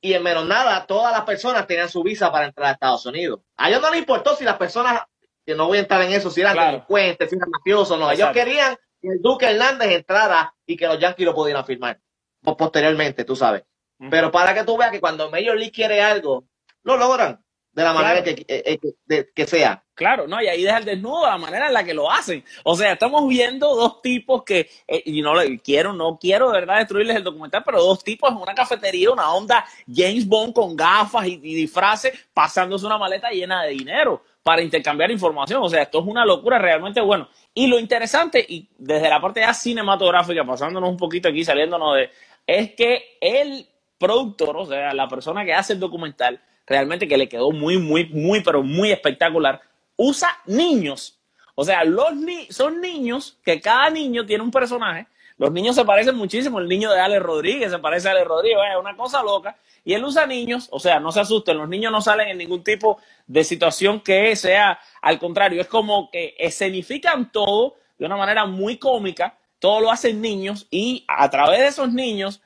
[0.00, 3.40] Y en menos nada, todas las personas tenían su visa para entrar a Estados Unidos.
[3.56, 5.02] A ellos no les importó si las personas,
[5.46, 6.70] que no voy a entrar en eso, si eran Claro.
[6.72, 8.10] delincuentes, si eran mafiosos, no.
[8.10, 12.00] Ellos querían que el Duque Hernández entrara y que los Yankees lo pudieran firmar.
[12.42, 13.62] Po- Posteriormente, tú sabes.
[14.10, 16.44] Pero para que tú veas que cuando Major League quiere algo,
[16.82, 17.44] lo logran.
[17.72, 18.36] De la manera Claro.
[18.36, 18.78] que, eh, eh,
[19.08, 19.84] que- que sea.
[20.00, 22.42] Claro, no, y ahí deja el desnudo la manera en la que lo hacen.
[22.64, 26.78] O sea, estamos viendo dos tipos que, eh, y no quiero, no quiero de verdad
[26.78, 31.26] destruirles el documental, pero dos tipos en una cafetería, una onda James Bond con gafas
[31.26, 35.62] y, y disfraces, pasándose una maleta llena de dinero para intercambiar información.
[35.62, 37.28] O sea, esto es una locura realmente bueno.
[37.52, 42.10] Y lo interesante, y desde la parte ya cinematográfica, pasándonos un poquito aquí, saliéndonos de,
[42.46, 43.66] es que el
[43.98, 48.06] productor, o sea, la persona que hace el documental, realmente que le quedó muy, muy,
[48.06, 49.60] muy, pero muy espectacular,
[50.00, 51.18] usa niños.
[51.54, 55.06] O sea, los ni son niños que cada niño tiene un personaje.
[55.36, 56.58] Los niños se parecen muchísimo.
[56.58, 58.58] El niño de Ale Rodríguez se parece a Ale Rodríguez.
[58.72, 59.56] Es una cosa loca.
[59.84, 62.62] Y él usa niños, o sea, no se asusten, los niños no salen en ningún
[62.62, 65.60] tipo de situación que sea al contrario.
[65.60, 69.38] Es como que escenifican todo de una manera muy cómica.
[69.58, 72.40] Todo lo hacen niños y a través de esos niños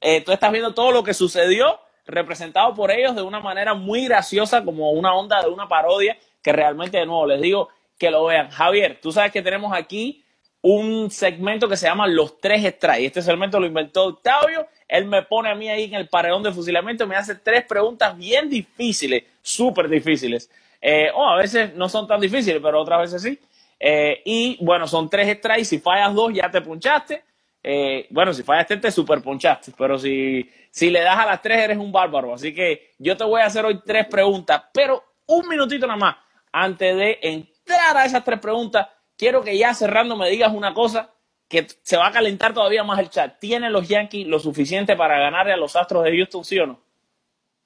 [0.00, 4.04] eh, tú estás viendo todo lo que sucedió representado por ellos de una manera muy
[4.04, 8.24] graciosa, como una onda de una parodia, que realmente, de nuevo, les digo que lo
[8.26, 8.48] vean.
[8.52, 10.24] Javier, tú sabes que tenemos aquí
[10.62, 13.06] un segmento que se llama Los Tres Strikes.
[13.06, 14.68] Este segmento lo inventó Octavio.
[14.86, 17.64] Él me pone a mí ahí en el paredón de fusilamiento y me hace tres
[17.64, 20.48] preguntas bien difíciles, súper difíciles.
[20.80, 23.40] Eh, o a veces no son tan difíciles, pero otras veces sí.
[23.80, 25.64] Eh, y bueno, son tres strikes.
[25.64, 27.24] Si fallas dos, ya te punchaste.
[27.60, 29.72] Eh, bueno, si fallaste, te super ponchaste.
[29.76, 32.34] Pero si, si le das a las tres, eres un bárbaro.
[32.34, 36.25] Así que yo te voy a hacer hoy tres preguntas, pero un minutito nada más.
[36.58, 38.88] Antes de entrar a esas tres preguntas,
[39.18, 41.10] quiero que ya cerrando me digas una cosa
[41.48, 43.38] que se va a calentar todavía más el chat.
[43.38, 46.80] ¿Tienen los Yankees lo suficiente para ganarle a los Astros de Houston, sí o no?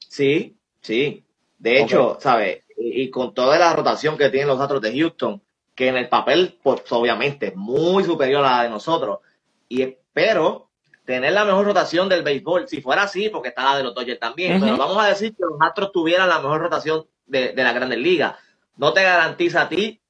[0.08, 1.24] Sí, sí.
[1.56, 2.64] De hecho, ¿sabes?
[2.76, 5.40] Y, con toda la rotación que tienen los Astros de Houston,
[5.76, 9.20] que en el papel, pues obviamente, es muy superior a la de nosotros.
[9.68, 10.68] Y espero
[11.04, 12.66] tener la mejor rotación del béisbol.
[12.66, 14.60] Si fuera así, porque está la de los Dodgers también.
[14.60, 18.00] Pero vamos a decir que los Astros tuvieran la mejor rotación de, de la Grandes
[18.00, 18.34] Ligas.
[18.76, 20.00] No te garantiza a ti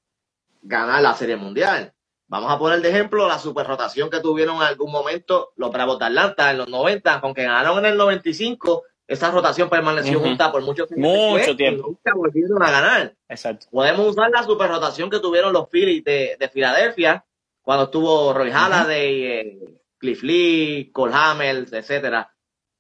[0.63, 1.93] ganar la Serie Mundial.
[2.29, 6.05] Vamos a poner de ejemplo la superrotación que tuvieron en algún momento los Bravos de
[6.05, 10.87] Atlanta en los 90, aunque ganaron en el 95, esa rotación permaneció junta por mucho
[10.87, 11.09] tiempo.
[11.09, 11.89] Mucho tiempo.
[11.89, 13.17] nunca volvieron a ganar.
[13.29, 13.67] Exacto.
[13.73, 17.25] Podemos usar la superrotación que tuvieron los Phillies de, de Filadelfia,
[17.61, 19.59] cuando estuvo Roy Halladay, eh,
[19.99, 22.33] Cliff Lee, Cole Hamels, etcétera.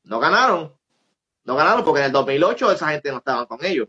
[0.05, 0.73] No ganaron.
[1.43, 3.89] No ganaron porque en el 2008 esa gente no estaba con ellos.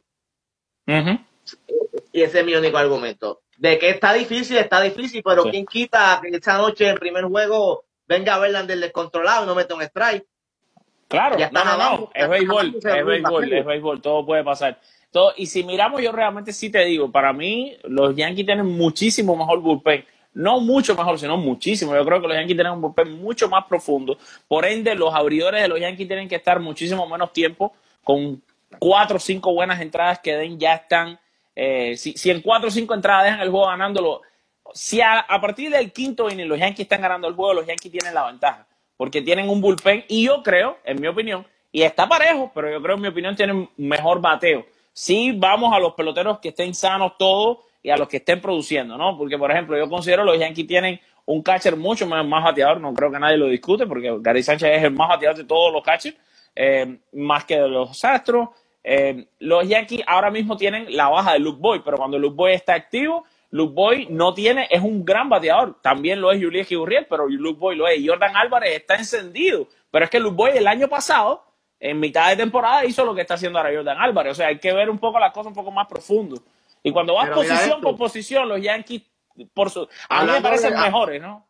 [2.12, 6.20] Y ese es mi único argumento de que está difícil, está difícil, pero ¿quién quita
[6.20, 10.26] que esta noche en primer juego venga Verlander descontrolado y no mete un strike?
[11.08, 14.80] Claro, no, no, no, es béisbol, es béisbol, es béisbol, todo puede pasar.
[15.12, 19.36] Todo, y si miramos, yo realmente sí te digo, para mí los Yankees tienen muchísimo
[19.36, 20.06] mejor bullpen.
[20.34, 21.94] No mucho mejor, sino muchísimo.
[21.94, 24.18] Yo creo que los Yankees tienen un bullpen mucho más profundo.
[24.48, 27.74] Por ende, los abridores de los Yankees tienen que estar muchísimo menos tiempo.
[28.04, 28.42] Con
[28.80, 31.20] cuatro o cinco buenas entradas que den, ya están
[31.56, 34.22] eh, si, si, en cuatro o cinco entradas dejan el juego ganándolo,
[34.74, 38.14] si a, partir del quinto inning los Yankees están ganando el juego, los Yankees tienen
[38.14, 42.52] la ventaja, porque tienen un bullpen y yo creo, en mi opinión, y está parejo,
[42.54, 44.66] pero yo creo, en mi opinión, tienen mejor bateo.
[44.94, 48.98] Si vamos a los peloteros que estén sanos todos y a los que estén produciendo,
[48.98, 49.18] ¿no?
[49.18, 53.12] Porque, por ejemplo, yo considero los Yankees tienen un catcher mucho más, bateador, no creo
[53.12, 56.18] que nadie lo discute, porque Gary Sánchez es el más bateador de todos los catchers,
[56.56, 58.50] eh, más que de los Astros.
[58.84, 62.54] Eh, los Yankees ahora mismo tienen la baja de Luke Boy, pero cuando Luke Boy
[62.54, 65.78] está activo, Luke Boy no tiene, es un gran bateador.
[65.82, 68.02] También lo es Julián Gurriel, pero Luke Boy lo es.
[68.06, 69.68] Jordan Álvarez está encendido.
[69.92, 71.44] Pero es que Luke Boy el año pasado,
[71.80, 74.32] en mitad de temporada, hizo lo que está haciendo ahora Jordan Álvarez.
[74.32, 76.42] O sea, hay que ver un poco las cosas un poco más profundo.
[76.82, 79.04] Y cuando vas posición por posición, los Yankees,
[79.54, 81.46] por su, a mí me parecen mejores, ¿no?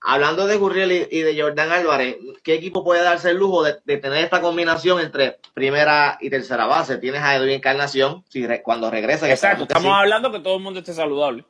[0.00, 4.24] Hablando de Gurriel y, de Jordan Álvarez, ¿qué equipo puede darse el lujo de, tener
[4.24, 6.98] esta combinación entre primera y tercera base?
[6.98, 9.28] Tienes a Edwin Encarnación si cuando regresa.
[9.30, 11.44] Exacto, estamos hablando que todo el mundo esté saludable.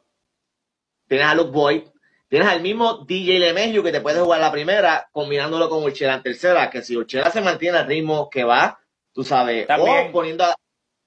[1.06, 1.82] Tienes a Luke Boyd,
[2.28, 6.22] tienes al mismo DJ LeMahieu que te puede jugar la primera combinándolo con Urchela en
[6.22, 8.78] tercera, que si Urchela se mantiene al ritmo que va,
[9.12, 10.54] tú sabes, o poniendo a,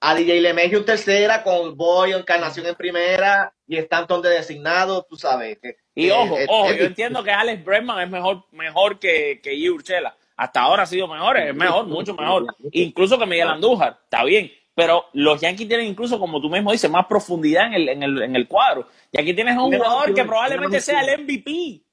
[0.01, 5.15] a DJ LeMahieu en tercera, con Boy Encarnación en primera y Stanton de designado, tú
[5.15, 5.59] sabes.
[5.59, 10.17] Que, y ojo, ojo, yo entiendo que Alex Bregman es mejor, mejor que, que Urchela.
[10.35, 12.47] Hasta ahora ha sido mejor, es mejor, mucho mejor.
[12.71, 14.51] Incluso que Miguel Andújar, está bien.
[14.73, 18.21] Pero los Yankees tienen incluso, como tú mismo dices, más profundidad en el, en el,
[18.23, 18.87] en el cuadro.
[19.11, 21.83] Y aquí tienes un jugador que probablemente sea el MVP.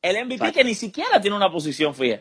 [0.00, 2.20] El MVP que ni siquiera tiene una posición fija.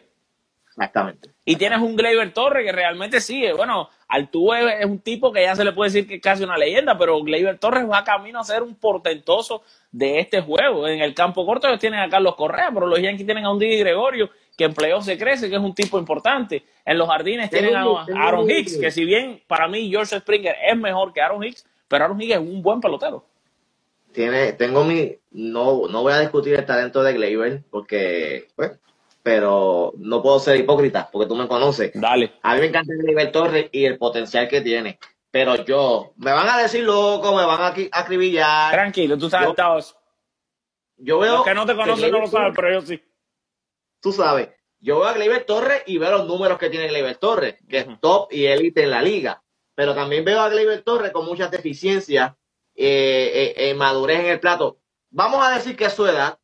[0.67, 1.31] Exactamente.
[1.43, 3.53] Y tienes un Gleyber Torres que realmente sigue.
[3.53, 6.57] Bueno, Altuve es un tipo que ya se le puede decir que es casi una
[6.57, 10.85] leyenda, pero Gleyber Torres va camino a ser un portentoso de este juego.
[10.85, 13.57] En el campo corto ellos tienen a Carlos Correa, pero los Yankees tienen a un
[13.57, 16.61] Didi Gregorio que en playoff se crece, que es un tipo importante.
[16.83, 20.77] En los jardines tienen a Aaron Hicks, que si bien para mí George Springer es
[20.77, 23.23] mejor que Aaron Hicks, pero Aaron Hicks es un buen pelotero.
[24.11, 28.77] Tiene, tengo mi, no, no voy a discutir el talento de Gleyber, porque, pues,
[29.23, 31.91] pero no puedo ser hipócrita porque tú me conoces.
[31.93, 32.33] Dale.
[32.41, 34.99] A mí me encanta el nivel Torres y el potencial que tiene.
[35.31, 38.73] Pero yo, me van a decir loco, me van a acribillar.
[38.73, 39.95] Tranquilo, tú sabes, yo,
[40.97, 41.35] yo veo.
[41.37, 43.01] Los que no te conocen no lo saben, pero yo sí.
[44.01, 47.55] Tú sabes, yo veo a Gleyber Torres y veo los números que tiene Gleyber Torres,
[47.69, 49.41] que es top y élite en la liga.
[49.73, 52.33] Pero también veo a Gleyber Torres con muchas deficiencias,
[52.75, 54.79] eh, eh, eh, madurez en el plato.
[55.11, 56.39] Vamos a decir que es su edad,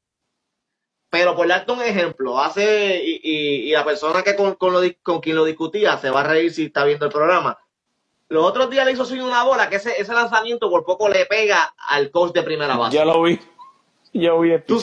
[1.10, 4.82] Pero por darte un ejemplo, hace, y, y, y la persona que con, con, lo,
[5.02, 7.58] con quien lo discutía se va a reír si está viendo el programa.
[8.30, 11.26] Los otros días le hizo swing una bola que ese, ese lanzamiento por poco le
[11.26, 12.98] pega al coach de primera base.
[12.98, 13.40] Yo lo vi.
[14.14, 14.82] Yo vi el Tú-.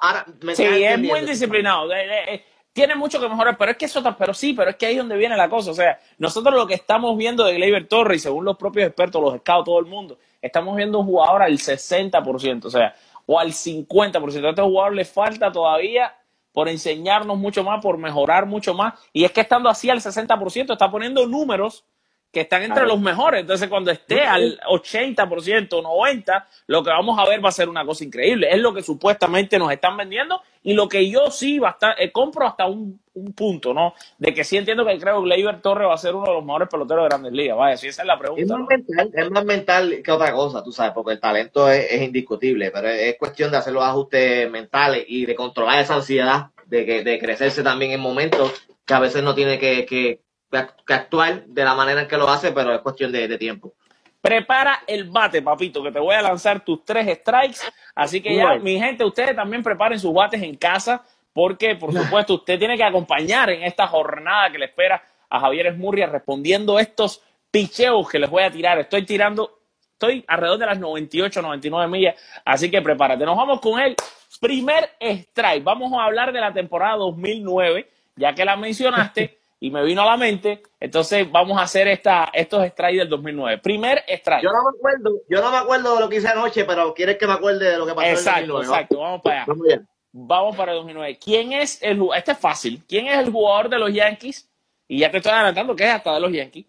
[0.00, 1.92] Ahora, me Sí, es muy disciplinado.
[1.92, 4.76] Eh, eh, eh, tiene mucho que mejorar, pero es que eso, pero sí, pero es
[4.76, 5.70] que ahí es donde viene la cosa.
[5.70, 9.20] O sea, nosotros lo que estamos viendo de Gleyber Torres, y según los propios expertos,
[9.20, 12.94] los scouts, todo el mundo, estamos viendo un jugador al 60%, o sea,
[13.32, 14.44] o al 50%.
[14.44, 16.12] A este jugador le falta todavía
[16.50, 18.94] por enseñarnos mucho más, por mejorar mucho más.
[19.12, 21.84] Y es que estando así al 60%, está poniendo números
[22.32, 23.40] que están entre los mejores.
[23.40, 27.84] Entonces, cuando esté al 80%, 90%, lo que vamos a ver va a ser una
[27.84, 28.48] cosa increíble.
[28.50, 32.46] Es lo que supuestamente nos están vendiendo y lo que yo sí basta- eh, compro
[32.46, 33.94] hasta un, un punto, ¿no?
[34.18, 36.44] De que sí entiendo que creo que Gleyber Torres va a ser uno de los
[36.44, 37.56] mejores peloteros de Grandes Ligas.
[37.56, 38.56] Vaya, si esa es la Es pregunta.
[38.56, 38.66] más, ¿no?
[38.66, 42.70] mental, es más mental que otra cosa, tú sabes, porque el talento es, es indiscutible,
[42.70, 46.86] pero es, es cuestión de hacer los ajustes mentales y de controlar esa ansiedad de,
[46.86, 48.52] que, de crecerse también en momentos
[48.86, 52.28] que a veces no tiene que, que, que actuar de la manera en que lo
[52.28, 53.72] hace, pero es cuestión de, de tiempo.
[54.20, 57.60] Prepara el bate, papito, que te voy a lanzar tus tres strikes.
[57.94, 62.34] Así que ya, mi gente, ustedes también preparen sus bates en casa, porque, por supuesto,
[62.34, 67.22] usted tiene que acompañar en esta jornada que le espera a Javier Esmurria respondiendo estos
[67.50, 68.78] picheos que les voy a tirar.
[68.78, 69.60] Estoy tirando,
[69.92, 73.24] estoy alrededor de las 98, 99 millas, así que prepárate.
[73.24, 73.96] Nos vamos con el
[74.40, 75.64] primer strike.
[75.64, 80.06] Vamos a hablar de la temporada 2009, ya que la mencionaste y me vino a
[80.06, 80.62] la mente.
[80.80, 83.58] Entonces, vamos a hacer esta, estos strikes del 2009.
[83.58, 84.42] Primer strike.
[84.42, 87.18] Yo no me acuerdo, yo no me acuerdo de lo que hice anoche, pero quieres
[87.18, 88.74] que me acuerde de lo que pasó Exacto, en el 2009, ¿no?
[88.74, 88.98] exacto.
[88.98, 89.86] Vamos para allá.
[90.12, 91.18] Vamos para el 2009.
[91.22, 92.82] ¿Quién es el Este es fácil.
[92.88, 94.48] ¿Quién es el jugador de los Yankees?
[94.88, 96.66] Y ya te estoy adelantando que es hasta de los Yankees.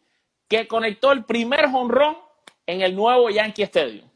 [0.47, 2.17] Que conectó el primer jonrón
[2.67, 4.07] en el nuevo Yankee Stadium.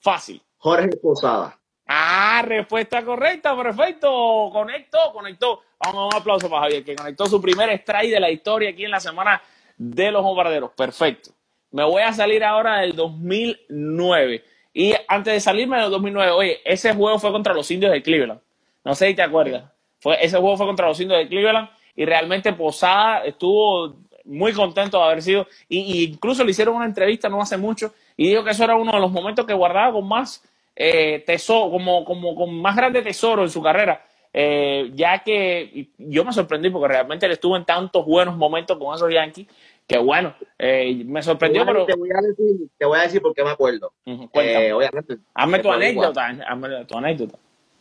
[0.00, 0.42] Fácil.
[0.58, 1.58] Jorge Posada.
[1.86, 4.50] Ah, respuesta correcta, perfecto.
[4.52, 5.62] Conectó, conectó.
[5.78, 8.90] Vamos, un aplauso para Javier, que conectó su primer strike de la historia aquí en
[8.90, 9.40] la semana
[9.76, 10.70] de los bombarderos.
[10.72, 11.30] Perfecto.
[11.70, 14.44] Me voy a salir ahora del 2009.
[14.74, 18.40] Y antes de salirme del 2009, oye, ese juego fue contra los indios de Cleveland.
[18.84, 19.64] No sé si te acuerdas.
[20.00, 24.98] Fue, ese juego fue contra los indios de Cleveland y realmente Posada estuvo muy contento
[24.98, 25.46] de haber sido.
[25.68, 28.92] Y incluso le hicieron una entrevista no hace mucho y dijo que eso era uno
[28.92, 30.42] de los momentos que guardaba con más
[30.76, 34.04] eh, tesoro, como, como con más grande tesoro en su carrera.
[34.32, 38.94] Eh, ya que yo me sorprendí porque realmente él estuvo en tantos buenos momentos con
[38.94, 39.46] esos Yankees
[39.86, 43.02] que bueno, eh, me Te sorprendió, voy, pero te voy a decir, te voy a
[43.02, 43.92] decir por qué me acuerdo.
[44.04, 45.18] Eh, obviamente.
[45.32, 47.38] hazme es tu anécdota, hazme tu anécdota.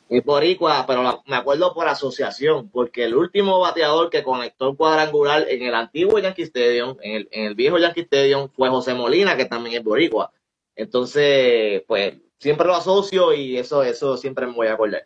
[0.08, 4.77] Es boricua, pero la- me acuerdo por asociación, porque el último bateador que conectó el
[4.77, 8.93] cuadrangular en el antiguo Yankee Stadium, en el, en el viejo Yankee Stadium, fue José
[8.93, 10.31] Molina, que también es boricua.
[10.75, 15.06] Entonces, pues, siempre lo asocio y eso, eso siempre me voy a acordar.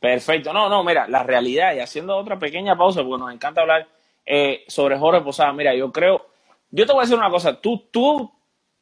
[0.00, 0.52] Perfecto.
[0.52, 3.88] No, no, mira, la realidad, y haciendo otra pequeña pausa, porque nos encanta hablar
[4.26, 5.52] eh, sobre Jorge Posada.
[5.52, 6.26] Mira, yo creo,
[6.70, 8.32] yo te voy a decir una cosa, tú, tú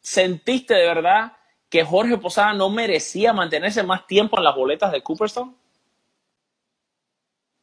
[0.01, 1.33] sentiste de verdad
[1.69, 5.57] que Jorge Posada no merecía mantenerse más tiempo en las boletas de Cooperstown.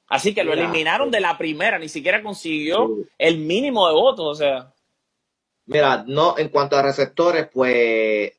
[0.09, 3.09] Así que lo Mira, eliminaron de la primera, ni siquiera consiguió Sí.
[3.17, 4.73] el mínimo de votos, o sea.
[5.65, 8.31] Mira, no, en cuanto a receptores, pues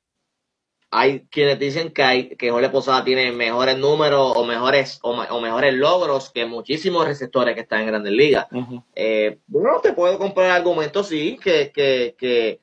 [0.91, 5.75] hay quienes dicen que hay, que Jorge Posada tiene mejores números o mejores, o, mejores
[5.75, 8.47] logros que muchísimos receptores que están en Grandes Ligas.
[8.51, 8.83] ujú.
[8.95, 12.61] Eh, bueno, te puedo comprar argumentos, sí, que, que, que,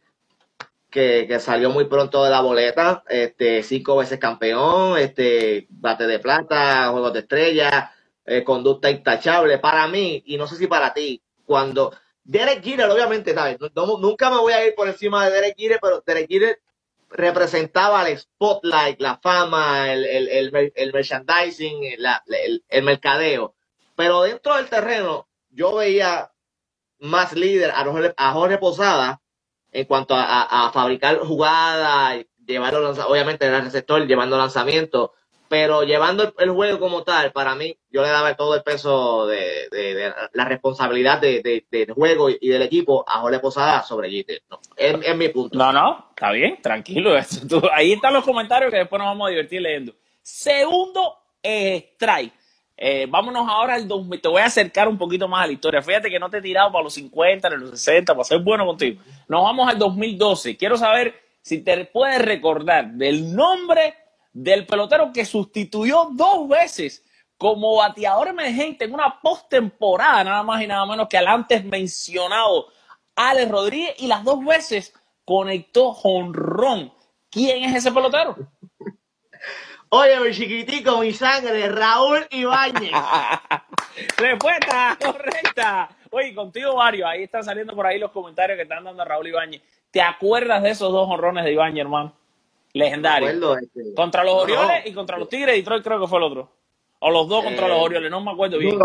[0.90, 6.20] que, que salió muy pronto de la boleta, este, cinco veces campeón, este, bate de
[6.20, 7.92] plata, juegos de estrella,
[8.26, 9.60] eh, conducta intachable.
[9.60, 11.92] Para mí, y no sé si para ti, cuando
[12.24, 13.58] Derek Jeter, obviamente, ¿sabes?
[13.60, 16.60] No- no- nunca me voy a ir por encima de Derek Jeter, pero Derek Jeter
[17.16, 23.56] representaba el spotlight, la fama, el, el, el, el merchandising, el, mercadeo.
[23.96, 26.32] Pero dentro del terreno, yo veía
[27.00, 29.22] más líder a Jorge, a Jorge Posada
[29.72, 35.12] en cuanto a, a- fabricar jugadas, llevarlo, obviamente era el receptor, llevando lanzamientos,
[35.56, 40.12] pero llevando el, juego como tal, para mí, yo le daba todo el peso de,
[40.34, 44.42] la responsabilidad de, de- del juego y del equipo a Jorge Posada sobre Jeter.
[44.50, 45.58] No, es, mi punto.
[45.58, 47.16] No, no, está bien, tranquilo.
[47.74, 49.94] Ahí están los comentarios que después nos vamos a divertir leyendo.
[50.22, 52.34] Segundo eh, strike.
[52.76, 54.20] Eh, vámonos ahora al 2000.
[54.22, 55.82] Te voy a acercar un poquito más a la historia.
[55.82, 58.66] Fíjate que no te he tirado para los 50, ni los 60, para ser bueno
[58.66, 59.02] contigo.
[59.30, 60.58] Nos vamos al 2012.
[60.58, 63.94] Quiero saber si te puedes recordar del nombre
[64.36, 67.02] del pelotero que sustituyó dos veces
[67.38, 72.68] como bateador emergente en una postemporada, nada más y nada menos que al antes mencionado
[73.16, 76.94] Alex Rodríguez, y las dos veces conectó jonrón.
[77.32, 78.36] ¿Quién es ese pelotero?
[79.90, 82.92] Oye, mi chiquitico, mi sangre, Raúl Ibáñez.
[84.18, 85.90] Respuesta correcta.
[86.12, 87.08] Oye, contigo varios.
[87.08, 89.62] Ahí están saliendo por ahí los comentarios que están dando a Raúl Ibáñez.
[89.92, 92.25] ¿Te acuerdas de esos dos honrones de Ibáñez, hermano?
[92.80, 93.30] Legendario.
[93.30, 95.56] acuerdo, este, Contra los no, Orioles y contra los Tigres.
[95.56, 96.52] Detroit creo que fue el otro.
[97.00, 98.12] O los dos contra Eh, los Orioles.
[98.12, 98.78] No me acuerdo bien.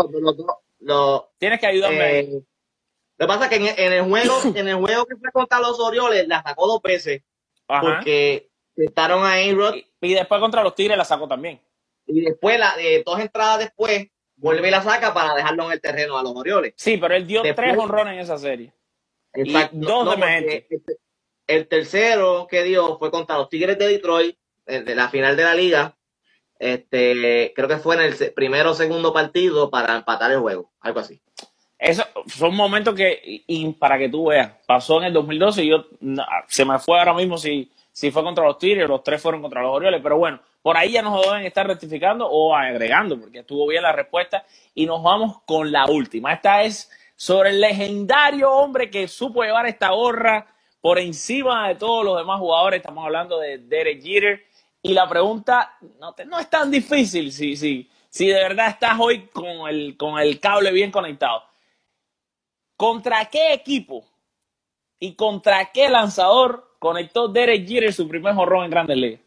[0.79, 4.67] No, Tienes que ayudarme eh, lo que pasa es que en, en el juego, en
[4.67, 7.21] el juego que fue contra los Orioles, la sacó dos veces
[7.67, 7.81] Ajá.
[7.81, 11.59] porque tentaron a A-Rod Y, y después contra los Tigres la sacó también.
[12.07, 15.81] y después, la, eh, dos entradas después, vuelve y la saca para dejarlo en el
[15.81, 16.73] terreno a los Orioles.
[16.77, 18.73] Sí, pero él dio Después- tres honrones en esa serie.
[19.35, 19.77] Y Exacto.
[19.77, 20.67] dos de porque emergente.
[21.55, 25.43] El, tercero que dio fue contra los Tigres de Detroit, eh, de la final de
[25.43, 25.95] la liga.
[26.59, 30.99] Este, creo que fue en el primero o segundo partido para empatar el juego, algo
[30.99, 31.21] así.
[31.79, 35.85] Eso son momentos que, y, para que tú veas, pasó en el 2012 y yo,
[36.01, 39.41] no, se me fue ahora mismo si, si fue contra los Tigres, los tres fueron
[39.41, 43.39] contra los Orioles, pero bueno, por ahí ya nos deben estar rectificando o agregando, porque
[43.39, 44.45] estuvo bien la respuesta.
[44.75, 46.33] Y nos vamos con la última.
[46.33, 50.45] Esta es sobre el legendario hombre que supo llevar esta gorra
[50.81, 52.79] por encima de todos los demás jugadores.
[52.79, 54.43] Estamos hablando de Derek Jeter.
[54.81, 58.97] Y la pregunta no, te- no es tan difícil si, si, si de verdad estás
[58.99, 61.43] hoy con el, con el cable bien conectado.
[62.75, 64.03] ¿Contra qué equipo
[64.99, 69.21] y contra qué lanzador conectó Derek Jeter su primer jorrón en Grandes Ligas?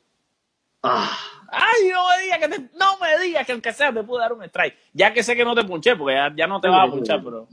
[0.82, 1.16] Ah,
[1.57, 4.32] Ay, no me digas que te- no me digas que aunque sea te pude dar
[4.32, 4.76] un strike.
[4.92, 7.22] Ya que sé que no te punché, porque ya, ya no te vas a punchar,
[7.22, 7.46] pero.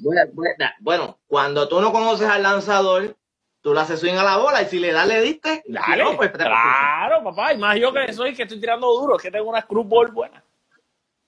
[0.79, 3.15] Bueno, cuando tú no conoces al lanzador,
[3.61, 5.63] tú le haces swing a la bola y si le das, le diste.
[5.65, 7.53] si Dale, no, pues claro, papá.
[7.53, 10.43] Y más yo que soy que estoy tirando duro, es que tengo una screwball buena.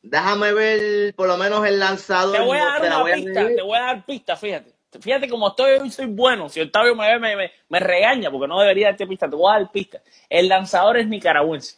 [0.02, 2.36] Déjame ver por lo menos el lanzador.
[2.36, 4.74] Te voy a dar una voy pista, te voy a dar pista, fíjate.
[5.00, 6.50] Fíjate como estoy hoy, soy bueno.
[6.50, 9.30] Si Octavio me ve, me, me, me regaña porque no debería darte pista.
[9.30, 10.02] Te voy a dar pista.
[10.30, 11.78] El lanzador es nicaragüense.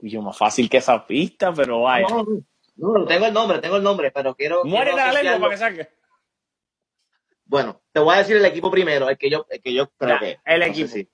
[0.00, 2.06] Yo, más fácil que esa pista, pero vaya.
[2.08, 2.24] No,
[2.76, 4.64] no, no, tengo el nombre, tengo el nombre, pero quiero.
[4.64, 5.97] Muere la lengua para que saque.
[7.48, 10.18] Bueno, te voy a decir el equipo primero, el que yo, el que yo creo
[10.20, 10.38] que.
[10.44, 10.88] el no equipo.
[10.88, 11.08] si-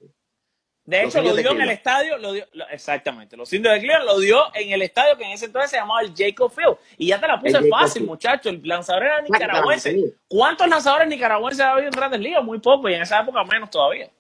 [0.87, 3.81] De Los hecho, lo dio en el estadio, lo dio, lo- exactamente, los indios de
[3.81, 6.77] Cleveland lo dio en el estadio que en ese entonces se llamaba el Jacob Field.
[6.99, 8.07] Y ya te la puse El fácil, Field.
[8.09, 8.49] muchacho.
[8.51, 9.97] El lanzador era nicaragüense.
[10.29, 12.45] ¿Cuántos lanzadores nicaragüenses ha habido en grandes ligas?
[12.45, 14.11] Muy poco, y en esa época menos todavía.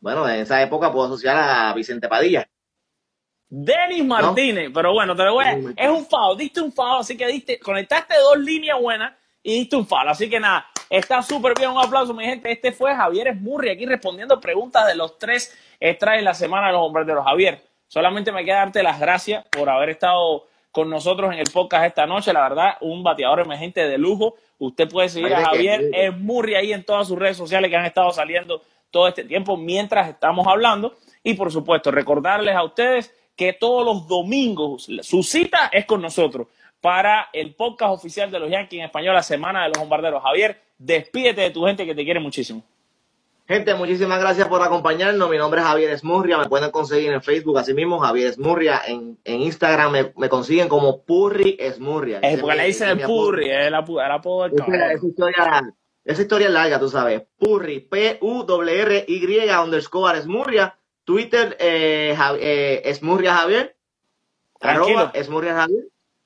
[0.00, 2.48] Bueno, en esa época puedo asociar a Vicente Padilla.
[3.50, 5.52] Denis Martínez, pero bueno, te lo voy a.
[5.76, 9.12] Es un foul, diste un foul, así que diste, conectaste dos líneas buenas
[9.48, 10.06] y diste un foul.
[10.06, 11.70] Así que nada, está súper bien.
[11.70, 12.52] Un aplauso, mi gente.
[12.52, 16.74] Este fue Javier Esmurri aquí respondiendo preguntas de los tres extras en la semana de
[16.74, 17.24] los bombarderos.
[17.24, 21.86] Javier, solamente me queda darte las gracias por haber estado con nosotros en el podcast
[21.86, 22.30] esta noche.
[22.34, 24.34] La verdad, un bateador emergente de lujo.
[24.58, 26.06] Usted puede seguir a de Javier de.
[26.08, 30.10] Esmurri ahí en todas sus redes sociales que han estado saliendo todo este tiempo mientras
[30.10, 30.94] estamos hablando.
[31.22, 36.48] Y por supuesto, recordarles a ustedes que todos los domingos su cita es con nosotros
[36.80, 40.22] para el podcast oficial de los Yankees en español, la semana de los bombarderos.
[40.22, 42.62] Javier, despídete de tu gente que te quiere muchísimo.
[43.48, 45.30] Gente, muchísimas gracias por acompañarnos.
[45.30, 46.36] Mi nombre es Javier Esmurria.
[46.36, 48.82] Me pueden conseguir en Facebook, así mismo, Javier Esmurria.
[48.86, 52.18] En, en Instagram me, me consiguen como Purri Esmurria.
[52.20, 53.06] Es porque le dicen el.
[53.06, 55.74] Purri, es el, apodo del Esa, historia,
[56.04, 57.22] esa historia es larga, tú sabes.
[57.38, 60.76] Purri, P-U-R-R-Y underscore Esmurria.
[61.04, 63.76] Twitter, eh, Jav- eh, Esmurria Javier.
[64.60, 64.98] Tranquilo.
[64.98, 65.84] Arroba Esmurria Javier.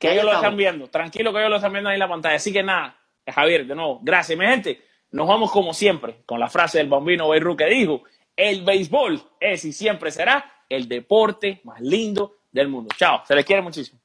[0.08, 0.88] Que ellos lo están viendo.
[0.88, 2.36] Tranquilo que ellos lo están viendo ahí en la pantalla.
[2.36, 2.96] Así que nada,
[3.26, 4.82] Javier, de nuevo, gracias, mi gente.
[5.12, 8.02] Nos vamos como siempre con la frase del bambino Beirut que dijo,
[8.34, 12.94] el béisbol es y siempre será el deporte más lindo del mundo.
[12.96, 14.01] Chao, se les quiere muchísimo.